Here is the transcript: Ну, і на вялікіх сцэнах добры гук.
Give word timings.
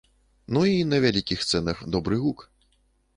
Ну, 0.55 0.61
і 0.69 0.77
на 0.93 0.99
вялікіх 1.03 1.43
сцэнах 1.47 1.83
добры 1.97 2.17
гук. 2.23 2.39